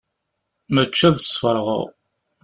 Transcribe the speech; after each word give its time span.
Mačči 0.73 1.03
ad 1.07 1.17
sferɣeɣ. 1.19 1.79